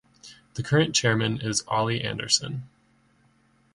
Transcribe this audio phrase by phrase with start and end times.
[0.55, 2.63] The current chairman is Ole Andersen.